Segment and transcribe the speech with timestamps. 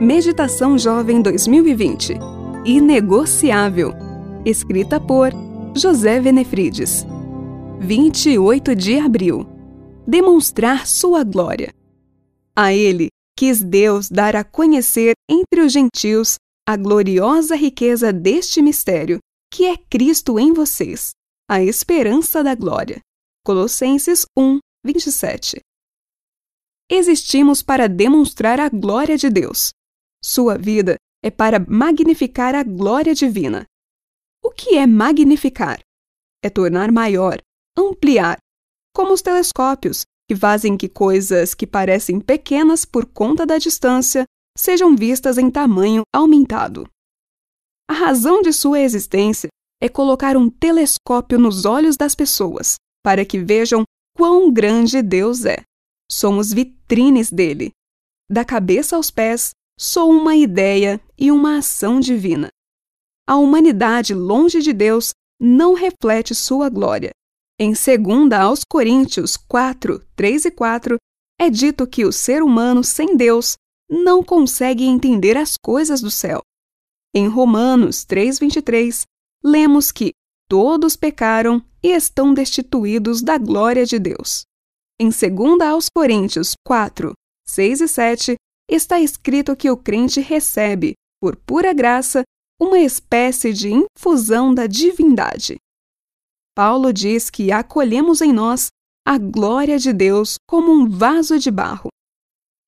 [0.00, 2.14] Meditação Jovem 2020
[2.64, 3.92] Inegociável.
[4.44, 5.30] Escrita por
[5.76, 7.06] José Venefrides.
[7.80, 9.46] 28 de abril.
[10.04, 11.72] Demonstrar sua glória.
[12.56, 13.06] A ele
[13.38, 19.20] quis Deus dar a conhecer entre os gentios a gloriosa riqueza deste mistério,
[19.52, 21.12] que é Cristo em vocês,
[21.48, 22.98] a esperança da glória.
[23.44, 25.60] Colossenses 1, 27.
[26.90, 29.72] Existimos para demonstrar a glória de Deus.
[30.22, 33.64] Sua vida é para magnificar a glória divina.
[34.42, 35.80] O que é magnificar?
[36.42, 37.38] É tornar maior,
[37.76, 38.36] ampliar,
[38.94, 44.24] como os telescópios, que fazem que coisas que parecem pequenas por conta da distância
[44.56, 46.86] sejam vistas em tamanho aumentado.
[47.88, 49.48] A razão de sua existência
[49.82, 53.84] é colocar um telescópio nos olhos das pessoas, para que vejam
[54.16, 55.62] quão grande Deus é.
[56.16, 57.72] Somos vitrines dele.
[58.30, 62.50] Da cabeça aos pés, sou uma ideia e uma ação divina.
[63.26, 67.10] A humanidade longe de Deus não reflete sua glória.
[67.58, 70.98] Em 2 aos Coríntios 4, 3 e 4,
[71.36, 73.56] é dito que o ser humano sem Deus
[73.90, 76.40] não consegue entender as coisas do céu.
[77.12, 79.04] Em Romanos 3:23,
[79.42, 80.12] lemos que
[80.48, 84.44] todos pecaram e estão destituídos da glória de Deus.
[85.00, 87.12] Em 2 aos Coríntios 4,
[87.48, 88.34] 6 e 7,
[88.70, 92.22] está escrito que o crente recebe, por pura graça,
[92.60, 95.56] uma espécie de infusão da divindade.
[96.54, 98.68] Paulo diz que acolhemos em nós
[99.04, 101.88] a glória de Deus como um vaso de barro.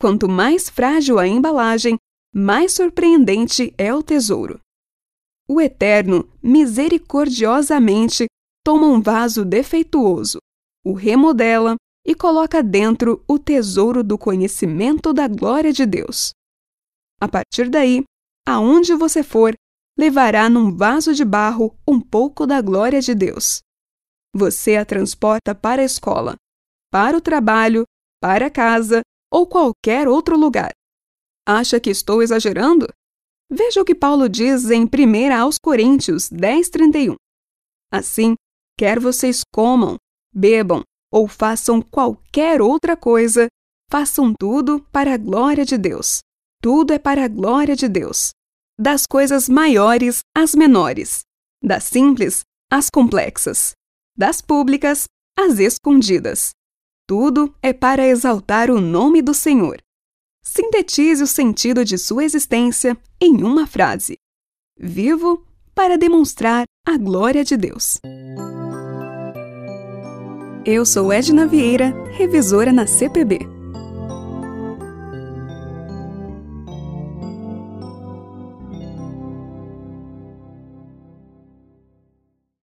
[0.00, 1.96] Quanto mais frágil a embalagem,
[2.34, 4.58] mais surpreendente é o tesouro.
[5.48, 8.26] O Eterno misericordiosamente
[8.64, 10.38] toma um vaso defeituoso,
[10.84, 16.30] o remodela e coloca dentro o tesouro do conhecimento da glória de Deus.
[17.20, 18.04] A partir daí,
[18.46, 19.54] aonde você for,
[19.98, 23.60] levará num vaso de barro um pouco da glória de Deus.
[24.32, 26.36] Você a transporta para a escola,
[26.92, 27.84] para o trabalho,
[28.20, 29.00] para casa
[29.32, 30.70] ou qualquer outro lugar.
[31.44, 32.86] Acha que estou exagerando?
[33.50, 37.16] Veja o que Paulo diz em 1 aos Coríntios 10:31.
[37.90, 38.34] Assim,
[38.78, 39.96] quer vocês comam,
[40.32, 43.48] bebam ou façam qualquer outra coisa,
[43.90, 46.20] façam tudo para a glória de Deus.
[46.62, 48.30] Tudo é para a glória de Deus.
[48.78, 51.20] Das coisas maiores às menores,
[51.62, 53.72] das simples às complexas,
[54.16, 55.04] das públicas
[55.38, 56.50] às escondidas.
[57.06, 59.80] Tudo é para exaltar o nome do Senhor.
[60.42, 64.16] Sintetize o sentido de sua existência em uma frase:
[64.78, 65.44] Vivo
[65.74, 67.98] para demonstrar a glória de Deus.
[70.66, 73.55] Eu sou Edna Vieira, revisora na CPB.